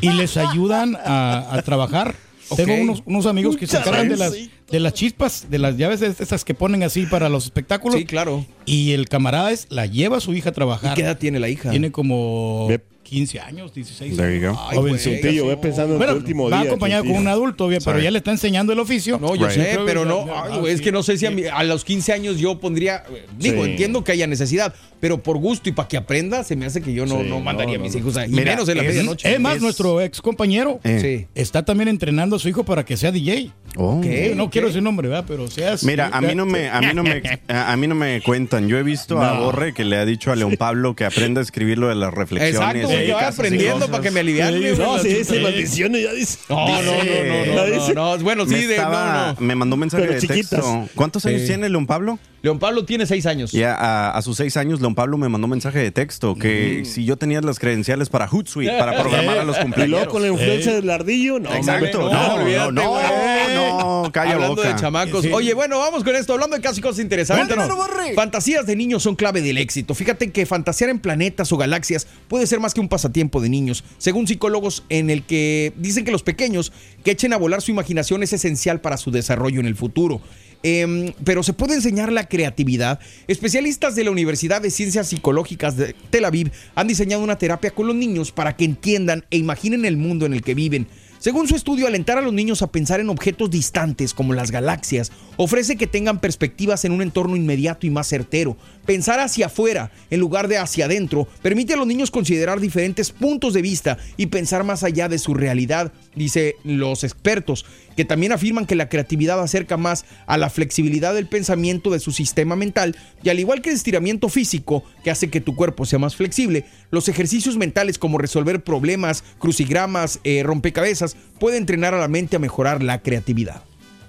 [0.00, 2.14] y les ayudan a, a trabajar.
[2.56, 6.00] Tengo unos, unos amigos que se encargan de las, de las chispas, de las llaves
[6.00, 7.98] de esas que ponen así para los espectáculos.
[7.98, 8.44] Sí, claro.
[8.66, 10.92] Y el camarada es, la lleva a su hija a trabajar.
[10.92, 11.70] ¿Y qué edad tiene la hija?
[11.70, 12.68] Tiene como
[13.12, 14.58] 15 años, 16 There you años.
[14.74, 14.86] go.
[14.88, 14.98] Ay.
[14.98, 16.66] Chuntillo, ve pensando en Bueno, tu último va día.
[16.68, 19.18] acompañado con un adulto, obvio, pero ya le está enseñando el oficio.
[19.18, 19.54] No, yo Right.
[19.56, 22.12] sé, pero no, ay, güey, es que no sé si a, mi- a los 15
[22.12, 23.04] años yo pondría,
[23.38, 23.70] digo, Sí.
[23.70, 26.92] entiendo que haya necesidad, pero por gusto y para que aprenda, se me hace que
[26.94, 27.98] yo no, Sí, no mandaría no, a mis no.
[28.00, 29.32] hijos, a- y Mira, menos en la es- medianoche.
[29.34, 31.26] Es más, Es- nuestro ex compañero Eh.
[31.34, 33.50] Está también entrenando a su hijo para que sea DJ.
[33.76, 34.00] Oh.
[34.02, 34.34] ¿Qué?
[34.36, 35.24] No quiero ese nombre, ¿verdad?
[35.26, 37.94] Pero sea así, Mira, a mí no me, a mí no me, a mí no
[37.94, 38.68] me cuentan.
[38.68, 39.44] Yo he visto a No.
[39.44, 42.12] Borre que le ha dicho a León Pablo que aprenda a escribir lo de las
[42.12, 42.54] reflexiones.
[42.56, 44.58] Exacto, güey, y que vaya cosas y aprendiendo para que me aliviane.
[44.58, 46.38] güey, No, sí, dice maldiciones, ya dice.
[46.50, 49.46] No, no, no, no, no, no, no, bueno, sí, Me de, estaba- no, no.
[49.46, 50.50] Me mandó un mensaje Pero de chiquitas.
[50.50, 50.88] texto.
[50.94, 51.46] ¿Cuántos años Sí.
[51.48, 52.18] tiene León Pablo?
[52.42, 53.52] León Pablo tiene seis años.
[53.52, 56.82] Ya a, a sus seis años, León Pablo me mandó un mensaje de texto que
[56.84, 60.06] si yo tenía las credenciales para Hootsuite, para programar a los Y luego cumpleaños.
[60.08, 61.54] con la influencia del ardillo, no.
[61.54, 63.61] Exacto, no, no, no, güey.
[63.62, 64.68] No, calla Hablando boca.
[64.74, 65.22] de chamacos.
[65.22, 65.30] Sí.
[65.32, 66.32] Oye, bueno, vamos con esto.
[66.32, 67.46] Hablando de casi cosas interesantes.
[67.46, 68.14] Cuéntanos, Borre.
[68.14, 69.94] Fantasías de niños son clave del éxito.
[69.94, 73.84] Fíjate que fantasear en planetas o galaxias puede ser más que un pasatiempo de niños.
[73.98, 76.72] Según psicólogos, en el que dicen que los pequeños
[77.04, 80.20] que echen a volar su imaginación es esencial para su desarrollo en el futuro.
[80.62, 83.00] Em, pero se puede enseñar la creatividad.
[83.26, 87.88] Especialistas de la Universidad de Ciencias Psicológicas de Tel Aviv han diseñado una terapia con
[87.88, 90.86] los niños para que entiendan e imaginen el mundo en el que viven.
[91.22, 95.12] Según su estudio, alentar a los niños a pensar en objetos distantes como las galaxias
[95.36, 98.56] ofrece que tengan perspectivas en un entorno inmediato y más certero.
[98.86, 103.54] Pensar hacia afuera en lugar de hacia adentro permite a los niños considerar diferentes puntos
[103.54, 107.64] de vista y pensar más allá de su realidad, dice los expertos,
[107.96, 112.10] que también afirman que la creatividad acerca más a la flexibilidad del pensamiento de su
[112.10, 115.98] sistema mental y al igual que el estiramiento físico que hace que tu cuerpo sea
[115.98, 122.08] más flexible, los ejercicios mentales como resolver problemas, crucigramas, eh, rompecabezas, puede entrenar a la
[122.08, 123.62] mente a mejorar la creatividad.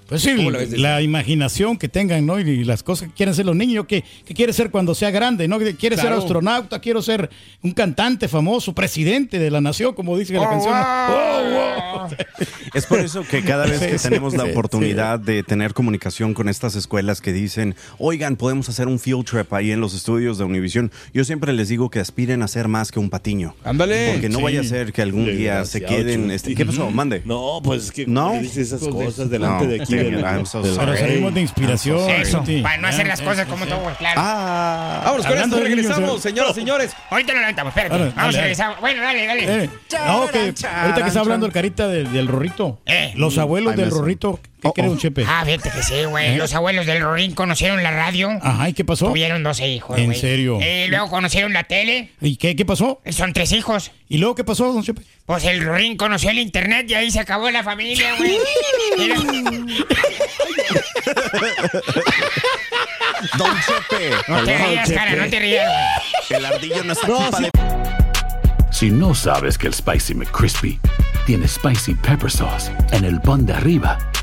[0.08, 2.39] Pues sí, ¿Cómo la imaginación que tengan, ¿no?
[2.39, 5.48] Y las cosas que quieren ser los niños, que, que quiere ser cuando sea grande,
[5.48, 5.60] ¿no?
[5.60, 7.30] Que quiere ser astronauta, quiero ser
[7.62, 10.74] un cantante famoso, presidente de la nación, como dice la canción.
[10.76, 12.10] Oh, wow.
[12.74, 16.76] Es por eso que cada vez que tenemos la oportunidad de tener comunicación con estas
[16.76, 20.92] escuelas que dicen, oigan, podemos hacer un field trip ahí en los estudios de Univision,
[21.13, 23.56] yo siempre les digo que aspiren a ser más que un patiño.
[23.63, 24.13] Ándale.
[24.13, 24.44] Porque no Sí.
[24.44, 26.32] vaya a ser que algún día se queden...
[26.32, 26.89] Este, ¿Qué pasó?
[26.89, 27.22] Mande.
[27.26, 28.34] No, pues es que No.
[28.34, 29.70] no dice esas cosas delante no.
[29.72, 29.92] de aquí
[30.62, 32.10] Pero salimos de inspiración.
[32.10, 34.21] Eso, para no hacer las cosas como güey, claro.
[34.21, 36.29] Ah, Vámonos con esto, regresamos, eh.
[36.29, 36.95] señoras y señores.
[37.10, 38.13] Ahorita lo levantamos, espérate.
[38.15, 38.75] Vamos regresar.
[38.79, 39.63] Bueno, dale, dale.
[39.63, 39.69] Eh,
[40.06, 42.79] no, que ahorita que está hablando el carita del, Rorrito.
[42.86, 43.13] Eh.
[43.15, 45.26] Los abuelos del Rorrito, ¿qué cree un chepe?
[45.28, 46.34] Ah, fíjate que sí, güey.
[46.34, 46.38] ¿Eh?
[46.38, 48.30] Los abuelos del Rorín conocieron la radio.
[48.41, 49.08] Ajá, ¿y qué pasó?
[49.08, 50.19] Tuvieron 12 hijos, ¿En güey.
[50.19, 50.60] serio?
[50.62, 52.10] Y luego conocieron la tele.
[52.21, 53.02] ¿Y qué, qué pasó?
[53.12, 53.91] Son tres hijos.
[54.10, 55.02] ¿Y luego qué pasó, don Chepe?
[55.26, 58.38] Pues el Rorín conoció el internet y ahí se acabó la familia, güey.
[63.38, 64.12] Don Chepe.
[64.28, 65.71] No te rías, cara, no te rías.
[66.30, 67.49] El ardillo no está No, sí.
[68.71, 70.80] Si no sabes que el Spicy McCrispy
[71.26, 73.97] tiene Spicy Pepper Sauce en el pan de arriba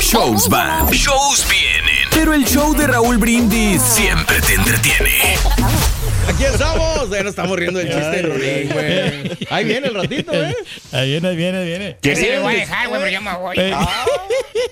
[0.00, 2.08] Shows van, shows vienen.
[2.10, 5.36] Pero el show de Raúl Brindis siempre te entretiene.
[6.28, 7.10] Aquí estamos.
[7.10, 9.46] Ya nos estamos riendo del chiste de Rorín, güey.
[9.50, 10.54] Ahí viene el ratito, ¿eh?
[10.92, 11.96] Ahí viene, ahí viene, ahí viene.
[12.00, 13.56] Que sí, me voy a dejar, güey, pero yo me voy.
[13.58, 13.74] Eh,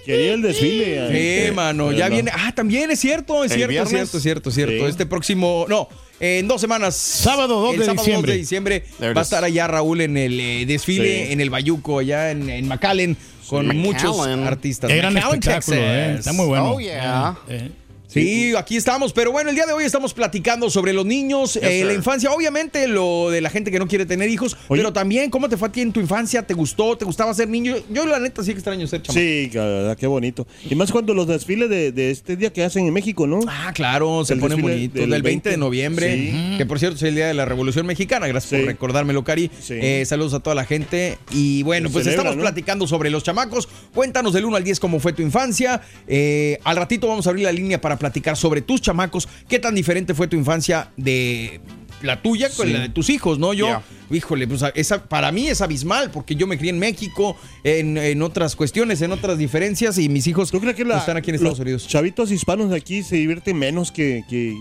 [0.06, 1.08] Quería el desfile.
[1.08, 2.14] Sí, eh, mano, pero ya no.
[2.14, 2.30] viene.
[2.34, 3.90] Ah, también es cierto, es ¿El cierto, viernes?
[3.90, 4.72] cierto, cierto, cierto.
[4.84, 4.90] Sí.
[4.90, 5.88] Este próximo, no,
[6.20, 6.94] en dos semanas.
[6.96, 8.32] Sábado 2 el de sábado diciembre.
[8.32, 8.84] 2 de diciembre
[9.16, 11.32] va a estar allá Raúl en el eh, desfile, Sí.
[11.32, 13.16] en el Bayuco, allá en, en McAllen,
[13.48, 13.82] con McAllen.
[13.82, 14.90] muchos artistas.
[14.90, 16.14] Qué gran McAllen, espectáculo, eh.
[16.18, 16.72] Está muy bueno.
[16.74, 17.36] Oh, yeah.
[17.48, 17.70] Eh, eh.
[18.12, 21.82] Sí, aquí estamos, pero bueno, el día de hoy estamos platicando sobre los niños, eh,
[21.84, 24.80] la infancia, obviamente lo de la gente que no quiere tener hijos, Oye.
[24.82, 27.48] pero también cómo te fue a ti en tu infancia, te gustó, te gustaba ser
[27.48, 27.74] niño.
[27.90, 29.18] Yo la neta sí que extraño ser chamaco.
[29.20, 29.50] Sí,
[29.98, 30.46] qué bonito.
[30.68, 33.40] Y más cuando los desfiles de, de este día que hacen en México, ¿no?
[33.48, 35.00] Ah, claro, se El ponen bonitos.
[35.00, 35.56] del Del 20 de 20.
[35.56, 36.54] noviembre, Sí.
[36.58, 38.26] que por cierto es el día de la Revolución Mexicana.
[38.26, 38.56] Gracias Sí.
[38.56, 39.50] por recordármelo, Cari.
[39.60, 39.74] Sí.
[39.80, 41.18] Eh, saludos a toda la gente.
[41.30, 42.42] Y bueno, Se pues celebra, estamos ¿no?
[42.42, 43.68] platicando sobre los chamacos.
[43.94, 45.80] Cuéntanos del 1 al 10 cómo fue tu infancia.
[46.06, 49.28] Eh, al ratito vamos a abrir la línea para platicar sobre tus chamacos.
[49.48, 51.60] ¿Qué tan diferente fue tu infancia de
[52.02, 52.72] la tuya con Sí.
[52.72, 53.54] la de tus hijos, no?
[53.54, 53.82] Yo, Yeah.
[54.10, 58.22] híjole, pues esa, para mí es abismal porque yo me crié en México, en, en
[58.22, 61.34] otras cuestiones, en otras diferencias y mis hijos ¿Tú crees que la- están aquí en
[61.34, 61.86] los Estados Unidos.
[61.86, 64.56] chavitos hispanos de aquí se divierten menos que, que,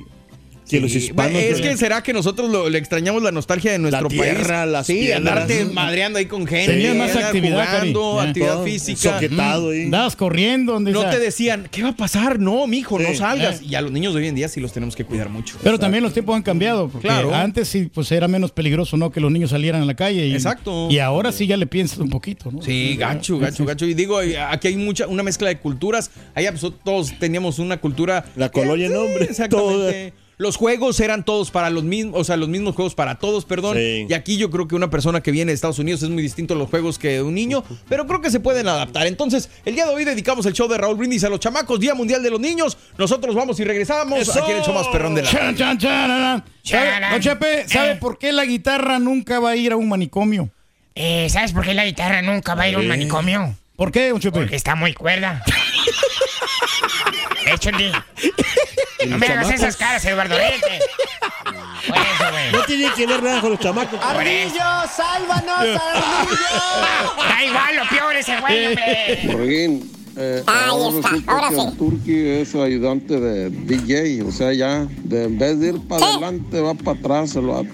[0.69, 1.37] que los hispanos?
[1.41, 4.71] es que será que nosotros lo- le extrañamos la nostalgia de nuestro tierra, país.
[4.71, 5.17] las sí, piedras.
[5.19, 6.71] andarte madreando ahí con gente.
[6.73, 8.27] Tenías más actividad, jugando, Cari.
[8.29, 9.13] actividad Todo física.
[9.13, 9.83] soquetado ahí.
[9.83, 10.73] Andabas corriendo.
[10.73, 11.11] donde No sea.
[11.11, 12.39] te decían, ¿qué va a pasar?
[12.39, 13.61] No, mijo, no salgas.
[13.61, 13.65] Eh.
[13.69, 15.57] Y a los niños de hoy en día sí los tenemos que cuidar mucho.
[15.63, 16.87] Pero también los tiempos han cambiado.
[16.89, 17.33] Porque Claro.
[17.35, 19.11] Antes sí, pues era menos peligroso, ¿no?
[19.11, 20.27] Que los niños salieran a la calle.
[20.27, 20.87] Y, Exacto.
[20.89, 22.61] Y ahora sí ya le piensas un poquito, ¿no?
[22.61, 23.85] Sí, gacho, gacho, gacho.
[23.85, 24.19] Y digo,
[24.49, 26.11] aquí hay mucha, una mezcla de culturas.
[26.35, 28.25] Allá pues, todos teníamos una cultura.
[28.35, 29.25] La colonia en nombre.
[29.29, 30.13] Exactamente.
[30.41, 33.77] Los juegos eran todos para los mismos, o sea, los mismos juegos para todos, perdón.
[33.77, 34.07] Sí.
[34.09, 36.55] Y aquí yo creo que una persona que viene de Estados Unidos es muy distinto
[36.55, 39.05] a los juegos que de un niño, pero creo que se pueden adaptar.
[39.05, 41.93] Entonces, el día de hoy dedicamos el show de Raúl Brindis a los chamacos, Día
[41.93, 42.75] Mundial de los Niños.
[42.97, 44.41] Nosotros vamos y regresamos ¡Eso!
[44.41, 47.91] aquí en el show más perrón de la Chan, chan, chan, ¿Sabe, don Chepe, ¿sabe
[47.91, 47.95] Eh.
[47.97, 50.49] por qué la guitarra nunca va a ir a un manicomio?
[50.95, 53.55] Eh, ¿Sabes por qué la guitarra nunca va a ir a un manicomio?
[53.75, 54.39] ¿Por qué, don Chepe?
[54.39, 55.43] Porque está muy cuerda.
[57.45, 57.91] De hecho, ni-
[59.07, 60.35] No me hagas esas caras, Eduardo.
[60.37, 60.65] Eso.
[62.53, 63.99] No tiene que ver nada con los chamacos.
[63.99, 64.55] Por eso.
[64.95, 67.27] sálvanos, Ardillo!
[67.27, 69.19] Da igual, lo peor ese güey, hombre.
[69.33, 71.61] Roguín, eh, Ahí ahora está, resulta ahora que sí.
[71.61, 76.05] el Turqui es ayudante de DJ, o sea, ya de, en vez de ir para
[76.05, 76.11] Sí.
[76.11, 77.67] adelante, va para atrás el vato.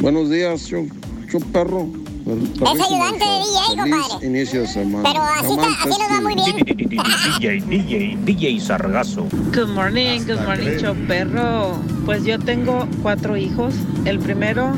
[0.00, 0.88] Buenos días, show,
[1.30, 1.86] show perro.
[2.26, 4.26] Es ayudante de DJ, compadre.
[4.26, 5.08] inicio de semana.
[5.08, 6.56] Pero así, está- así nos va muy bien.
[7.38, 9.28] DJ, DJ, DJ Sargazo.
[9.54, 11.78] Good morning, good morning, show perro.
[12.04, 13.74] Pues yo tengo cuatro hijos.
[14.06, 14.72] El primero,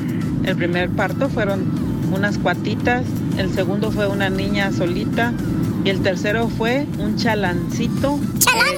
[0.44, 1.64] el primer parto fueron
[2.12, 3.04] unas cuatitas.
[3.38, 5.32] El segundo fue una niña solita.
[5.86, 8.18] Y el tercero fue un chalancito.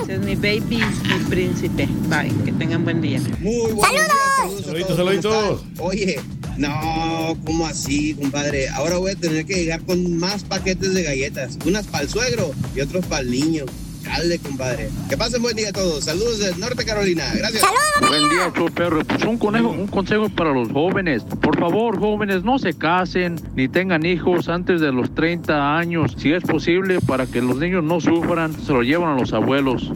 [0.03, 0.79] Ese es mi baby,
[1.09, 1.89] mi príncipe.
[2.09, 3.21] Bye, que tengan buen día.
[3.41, 5.61] Muy días, Saluditos, ¿cómo saluditos.
[5.63, 5.87] están?
[5.87, 6.21] Oye,
[6.61, 8.69] no, ¿cómo así, compadre?
[8.69, 11.59] Ahora voy a tener que llegar con más paquetes de galletas.
[11.65, 13.65] Unas para el suegro y otros para el niño.
[14.05, 14.91] alcalde, compadre.
[15.09, 16.05] Que pasen buen día a todos.
[16.05, 17.25] Saludos de Norte Carolina.
[17.35, 17.65] Gracias.
[18.01, 19.03] Buen día, show perro.
[19.05, 21.25] Pues un, conejo, un consejo para los jóvenes.
[21.41, 26.15] Por favor, jóvenes, no se casen ni tengan hijos antes de los 30 años.
[26.19, 29.91] Si es posible, para que los niños no sufran, se lo llevan a los abuelos.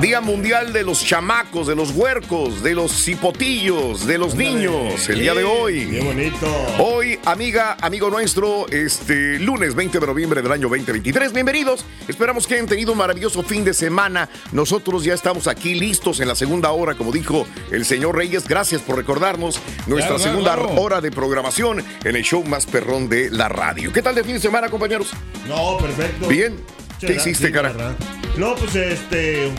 [0.00, 5.18] Día Mundial de los chamacos, de los huercos, de los cipotillos, de los niños, el
[5.18, 5.88] día de hoy.
[5.90, 6.46] Qué bonito.
[6.78, 11.32] Hoy, amiga, amigo nuestro, este lunes 20 de noviembre del año 2023.
[11.32, 11.84] Bienvenidos.
[12.06, 14.28] Esperamos que hayan tenido un maravilloso fin de semana.
[14.52, 18.46] Nosotros ya estamos aquí listos en la segunda hora, como dijo el señor Reyes.
[18.46, 19.58] Gracias por recordarnos
[19.88, 20.80] nuestra Claro, segunda claro.
[20.80, 23.92] hora de programación en el show más perrón de la radio.
[23.92, 25.10] ¿Qué tal de fin de semana, compañeros?
[25.48, 26.28] No, perfecto.
[26.28, 26.56] Bien.
[27.00, 27.96] ¿Qué hiciste, sí, cara?
[28.36, 29.50] No, pues este.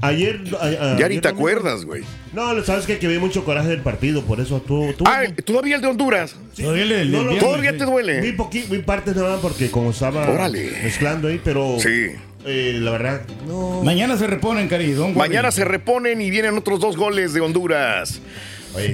[0.00, 0.40] Ayer.
[0.60, 2.02] a- a- Ya ni ayer te domingo- acuerdas, güey.
[2.32, 4.92] No, sabes que, que vi mucho coraje del partido, por eso tú.
[4.98, 6.34] tú Ah, ¿todavía el de Honduras?
[6.56, 7.78] Todavía, el del viernes, ¿Todavía sí.
[7.78, 8.20] te duele?
[8.20, 10.70] Vi, poqui- vi partes nada más porque como estaba Órale.
[10.82, 11.76] mezclando ahí, pero.
[11.78, 12.10] Sí.
[12.46, 13.82] eh, la verdad, no.
[13.82, 14.92] Mañana se reponen, Cari.
[15.16, 18.20] Mañana se reponen y vienen otros dos goles de Honduras.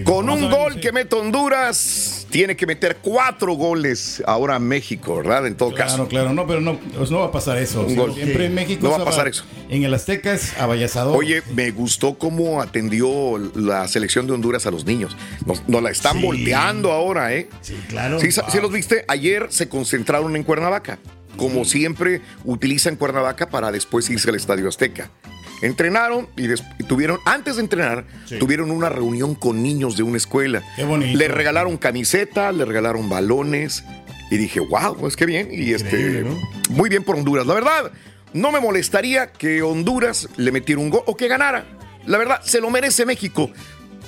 [0.05, 5.47] Con un gol que mete Honduras, tiene que meter cuatro goles ahora México, ¿verdad?
[5.47, 6.09] En todo Claro, caso.
[6.09, 7.83] claro, no, pero no, pues no va a pasar eso.
[7.87, 8.15] Un gol.
[8.15, 9.45] Siempre en México No va a pasar eso.
[9.69, 11.17] En el Azteca es abayazador.
[11.17, 15.17] Oye, me gustó cómo atendió la selección de Honduras a los niños.
[15.47, 16.23] Nos, nos la están Sí.
[16.25, 17.49] volteando ahora, ¿eh?
[17.63, 18.21] Sí, claro.
[18.21, 18.51] ¿Sí, Wow.
[18.51, 19.05] sí los viste?
[19.09, 20.99] Ayer se concentraron en Cuernavaca.
[21.37, 25.11] Como siempre, utilizan Cuernavaca para después irse al Estadio Azteca.
[25.63, 26.49] Entrenaron y,
[26.85, 28.39] tuvieron, antes de entrenar, Sí.
[28.39, 30.63] tuvieron una reunión con niños de una escuela.
[30.77, 31.19] Qué bonito.
[31.19, 33.85] Le regalaron camiseta, le regalaron balones.
[34.31, 35.49] Y dije, wow, pues qué bien.
[35.53, 36.25] Y este,
[36.71, 37.47] muy bien por Honduras.
[37.47, 37.91] La verdad,
[38.33, 41.67] no me molestaría que Honduras le metiera un gol o que ganara.
[42.07, 43.51] La verdad, se lo merece México.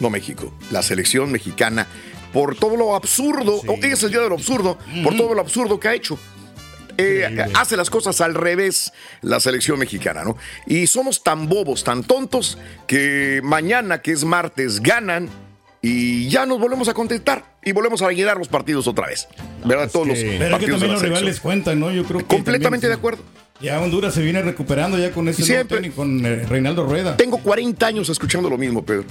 [0.00, 1.86] No México, la selección mexicana.
[2.32, 5.78] Por todo lo absurdo, hoy es el día de lo absurdo, por todo lo absurdo
[5.78, 6.18] que ha hecho.
[6.98, 10.36] Eh, hace las cosas al revés la selección mexicana, ¿no?
[10.66, 15.28] Y somos tan bobos, tan tontos, que mañana, que es martes, ganan
[15.80, 19.26] y ya nos volvemos a contentar y volvemos a llenar los partidos otra vez.
[19.64, 19.90] ¿Verdad?
[19.90, 21.20] Todos los Pero es que partidos de también la los selección.
[21.24, 21.90] rivales cuentan, ¿no?
[21.90, 22.26] Yo creo que.
[22.26, 23.22] Completamente también, de acuerdo.
[23.60, 25.76] Ya Honduras se viene recuperando ya con ese nuevo Siempre.
[25.78, 27.16] técnico, con eh, Reinaldo Rueda.
[27.16, 29.04] Tengo 40 años escuchando lo mismo, Pedro.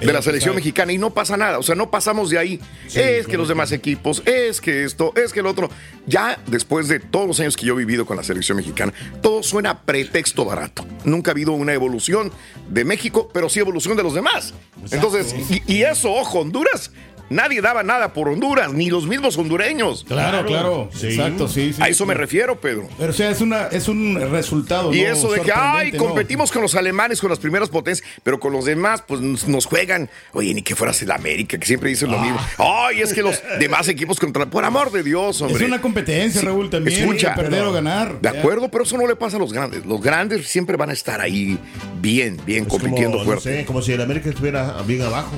[0.00, 2.60] De la selección mexicana y no pasa nada, o sea, no pasamos de ahí.
[2.94, 5.70] es que los demás equipos, es que esto, es que el otro.
[6.06, 9.42] Ya después de todos los años que yo he vivido con la selección mexicana, todo
[9.42, 10.86] suena a pretexto barato.
[11.04, 12.32] Nunca ha habido una evolución
[12.68, 14.54] de México, pero sí evolución de los demás.
[14.90, 16.90] Entonces, y, y eso, ojo, Honduras.
[17.30, 20.04] Nadie daba nada por Honduras, ni los mismos hondureños.
[20.06, 20.90] Claro, claro.
[21.00, 21.80] Exacto, sí, sí.
[21.82, 22.88] A eso me refiero, Pedro.
[22.98, 24.92] Pero o sea, es, una, es un resultado.
[24.92, 25.08] Y ¿no?
[25.12, 25.98] eso de que, ay, ¿no?
[26.04, 29.66] competimos con los alemanes, con las primeras potencias, pero con los demás, pues nos, nos
[29.66, 30.10] juegan.
[30.32, 32.22] Oye, ni que fueras el América, que siempre dicen lo Ah.
[32.22, 32.40] mismo.
[32.58, 34.46] Ay, es que los demás equipos contra.
[34.46, 35.62] Por amor de Dios, hombre.
[35.62, 36.98] Es una competencia, Sí, Raúl, también.
[37.00, 37.34] escucha.
[37.36, 38.20] perder o ganar.
[38.20, 39.86] De acuerdo, pero eso no le pasa a los grandes.
[39.86, 41.58] Los grandes siempre van a estar ahí
[42.00, 43.60] bien, bien, Es compitiendo como, no fuerte.
[43.60, 45.30] sé, como si el América estuviera bien abajo.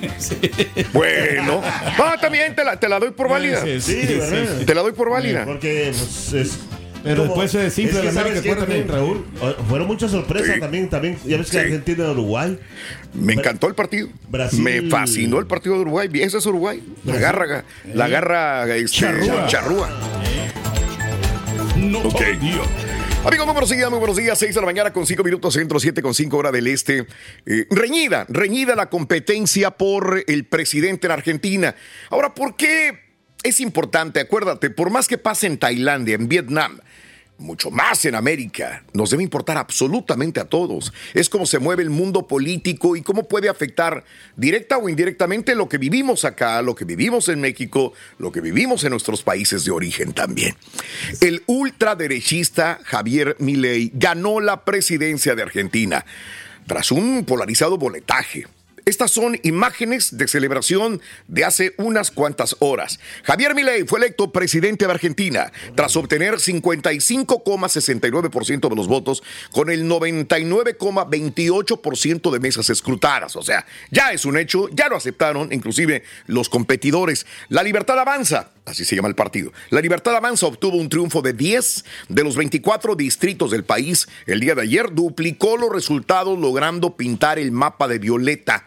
[0.92, 1.62] Bueno,
[1.98, 3.62] no, también te la, te la doy por válida.
[3.62, 4.64] Sí, sí, ¿verdad?
[4.66, 5.44] Te la doy por válida.
[5.44, 6.58] Porque pues, es.
[7.02, 8.82] Pero después se desinfla que ¿sabes América, acuérdate.
[8.82, 10.60] también, Raúl, O- fueron muchas sorpresas Sí.
[10.60, 11.16] también, también.
[11.24, 11.64] Ya ves que Sí.
[11.64, 12.58] Argentina y Uruguay.
[13.14, 14.08] Me encantó el partido.
[14.28, 16.08] Brasil- Me fascinó el partido de Uruguay.
[16.08, 16.82] Bien, Ese es Uruguay.
[17.04, 19.46] La garra, la garra este, Charrúa.
[19.46, 19.88] charrúa.
[21.76, 22.02] No.
[23.26, 24.38] Amigos, muy buenos días, muy buenos días.
[24.38, 27.08] 6 de la mañana con 5 minutos centro, 7 con 5 hora del este.
[27.44, 31.74] Eh, reñida, reñida la competencia por el presidente en Argentina.
[32.10, 33.00] Ahora, ¿por qué
[33.42, 34.20] es importante?
[34.20, 36.78] Acuérdate, por más que pase en Tailandia, en Vietnam,
[37.38, 40.92] mucho más en América, nos debe importar absolutamente a todos.
[41.14, 44.04] Es cómo se mueve el mundo político y cómo puede afectar
[44.36, 48.84] directa o indirectamente lo que vivimos acá, lo que vivimos en México, lo que vivimos
[48.84, 50.56] en nuestros países de origen también.
[51.20, 56.04] El ultraderechista Javier Milei ganó la presidencia de Argentina
[56.66, 58.46] tras un polarizado boletaje.
[58.88, 63.00] Estas son imágenes de celebración de hace unas cuantas horas.
[63.24, 69.90] Javier Milei fue electo presidente de Argentina tras obtener 55,69% de los votos con el
[69.90, 73.34] 99,28% de mesas escrutadas.
[73.34, 77.26] O sea, ya es un hecho, ya lo aceptaron inclusive los competidores.
[77.48, 79.52] La libertad avanza, así se llama el partido.
[79.70, 84.06] La libertad avanza obtuvo un triunfo de 10 de los 24 distritos del país.
[84.26, 88.64] El día de ayer duplicó los resultados logrando pintar el mapa de violeta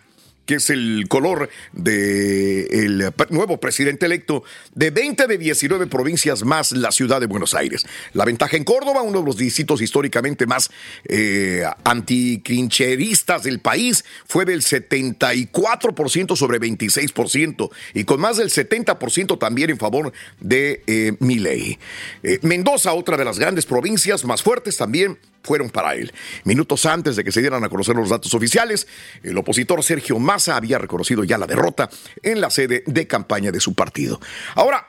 [0.49, 6.91] que es el color del nuevo presidente electo, de 20 de 19 provincias más la
[6.91, 7.85] ciudad de Buenos Aires.
[8.13, 10.71] La ventaja en Córdoba, uno de los distritos históricamente más
[11.07, 19.69] eh, antiquincheristas del país, fue del 74% sobre 26% y con más del 70% también
[19.69, 21.77] en favor de eh, Milei.
[22.23, 26.13] Eh, Mendoza, otra de las grandes provincias más fuertes también, fueron para él.
[26.43, 28.85] Minutos antes de que se dieran a conocer los datos oficiales,
[29.23, 31.89] el opositor Sergio Massa había reconocido ya la derrota
[32.21, 34.21] en la sede de campaña de su partido.
[34.53, 34.85] Ahora,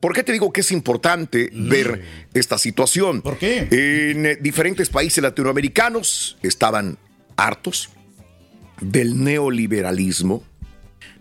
[0.00, 2.04] ¿Por qué te digo que es importante ver
[2.34, 3.22] esta situación?
[3.22, 3.68] ¿Por qué?
[3.70, 6.98] En eh, diferentes países latinoamericanos estaban
[7.36, 7.88] hartos
[8.80, 10.42] del neoliberalismo,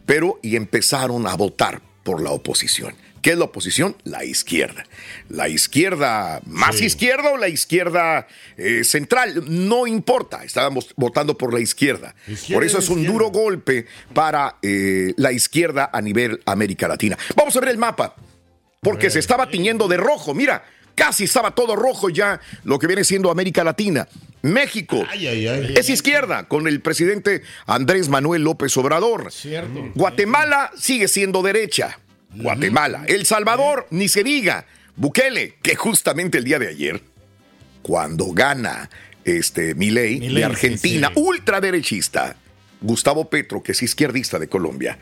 [0.08, 2.96] pero y empezaron a votar por la oposición.
[3.22, 3.96] ¿Qué es la oposición?
[4.04, 4.84] La izquierda.
[5.30, 8.28] La izquierda más izquierda o la izquierda
[8.58, 12.16] eh, central, no importa, estábamos votando por la izquierda.
[12.28, 16.88] Izquierda por eso es es un duro golpe para eh, la izquierda a nivel América
[16.88, 17.18] Latina.
[17.36, 18.16] Vamos a ver el mapa,
[18.82, 20.64] porque se estaba tiñendo de rojo, mira,
[21.02, 24.08] casi estaba todo rojo ya lo que viene siendo América Latina.
[24.44, 29.32] México es izquierda con el presidente Andrés Manuel López Obrador.
[29.96, 32.00] Guatemala sigue siendo derecha.
[32.36, 33.04] Guatemala.
[33.08, 34.68] El Salvador, ni se diga.
[34.96, 37.02] Bukele, que justamente el día de ayer,
[37.82, 38.88] cuando gana
[39.26, 41.20] este Milei, de Argentina, sí, sí.
[41.20, 42.36] ultraderechista,
[42.80, 45.00] Gustavo Petro, que es izquierdista de Colombia,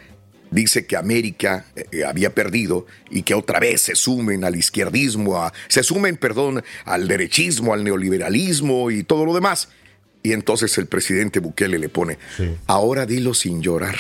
[0.52, 5.54] dice que América eh, había perdido y que otra vez se sumen al izquierdismo, a-
[5.68, 9.70] se sumen, perdón, al derechismo, al neoliberalismo y todo lo demás.
[10.22, 12.18] Y entonces el presidente Bukele le pone,
[12.68, 13.96] ahora dilo sin llorar.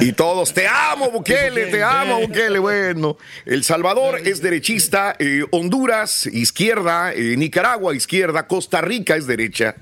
[0.00, 2.58] y todos, te amo Bukele, te amo Bukele.
[2.58, 9.74] Bueno, El Salvador es derechista, eh, Honduras izquierda, eh, Nicaragua izquierda, Costa Rica es derecha.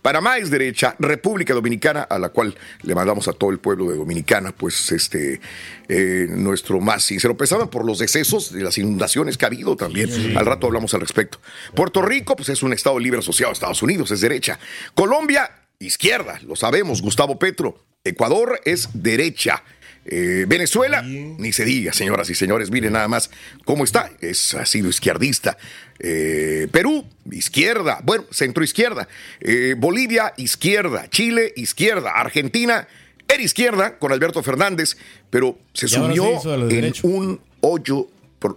[0.00, 3.96] Panamá es derecha, República Dominicana, a la cual le mandamos a todo el pueblo de
[3.96, 5.40] Dominicana, pues este,
[5.88, 10.10] eh, nuestro más sincero pesado por los decesos de las inundaciones que ha habido también.
[10.10, 10.34] Sí.
[10.36, 11.40] Al rato hablamos al respecto.
[11.74, 14.58] Puerto Rico, pues es un Estado libre asociado a Estados Unidos, es derecha.
[14.94, 17.78] Colombia, izquierda, lo sabemos, Gustavo Petro.
[18.04, 19.62] Ecuador es derecha.
[20.04, 23.30] Eh, Venezuela, ni se diga, señoras y señores, miren nada más
[23.64, 25.56] cómo está, es, ha sido izquierdista.
[25.98, 29.08] Eh, Perú, izquierda, bueno, centro izquierda.
[29.40, 31.08] Eh, Bolivia, izquierda.
[31.08, 32.10] Chile, izquierda.
[32.10, 32.88] Argentina,
[33.28, 34.96] era izquierda con Alberto Fernández,
[35.30, 37.06] pero se sumió se en derecho.
[37.06, 38.08] un hoyo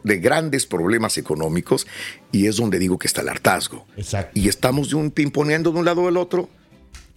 [0.04, 1.86] de grandes problemas económicos
[2.32, 3.86] y es donde digo que está el hartazgo.
[4.34, 6.50] Y estamos de un pimponeando de un lado al otro.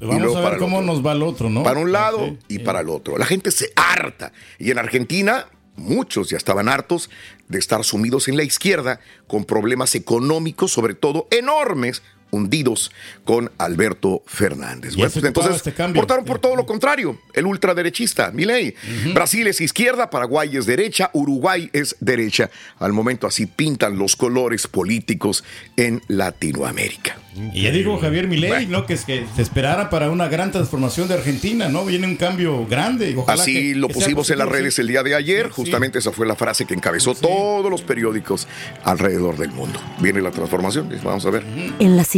[0.01, 1.62] Y Vamos luego a ver cómo nos va el otro, ¿no?
[1.62, 3.18] Para un lado Sí, y para el otro.
[3.18, 4.32] La gente se harta.
[4.59, 5.46] Y en Argentina,
[5.76, 7.11] muchos ya estaban hartos
[7.49, 12.91] de estar sumidos en la izquierda con problemas económicos, sobre todo enormes, hundidos
[13.24, 14.95] con Alberto Fernández.
[14.97, 18.74] Bueno, pues entonces este votaron por todo lo contrario, el ultraderechista, Milei.
[19.14, 22.51] Brasil es izquierda, Paraguay es derecha, Uruguay es derecha.
[22.79, 25.45] Al momento así pintan los colores políticos
[25.76, 27.18] en Latinoamérica.
[27.53, 28.85] Y ya dijo Javier Milei, ¿no?
[28.85, 31.85] Que es que se esperara para una gran transformación de Argentina, ¿no?
[31.85, 33.14] Viene un cambio grande.
[33.16, 34.81] ojalá Así que- lo que pusimos en las redes sí.
[34.81, 35.47] el día de ayer.
[35.47, 35.62] Sí, sí.
[35.62, 38.49] Justamente esa fue la frase que encabezó todos los periódicos
[38.83, 39.81] alrededor del mundo.
[40.01, 41.45] Viene la transformación, vamos a ver.
[41.79, 42.18] En la siguiente